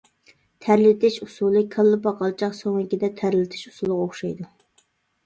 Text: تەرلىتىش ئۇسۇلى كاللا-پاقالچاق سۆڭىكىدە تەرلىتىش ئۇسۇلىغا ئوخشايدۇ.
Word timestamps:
تەرلىتىش 0.67 1.17
ئۇسۇلى 1.25 1.61
كاللا-پاقالچاق 1.75 2.55
سۆڭىكىدە 2.61 3.11
تەرلىتىش 3.21 3.67
ئۇسۇلىغا 3.73 4.07
ئوخشايدۇ. 4.07 4.49